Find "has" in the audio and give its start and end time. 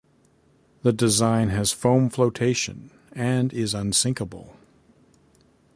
1.49-1.71